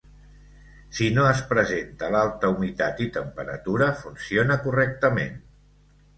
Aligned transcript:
Si 0.99 1.09
no 1.17 1.25
es 1.33 1.43
presenta 1.51 2.09
l'alta 2.15 2.51
humitat 2.55 3.05
i 3.07 3.11
temperatura 3.19 3.93
funciona 4.01 4.59
correctament. 4.67 5.39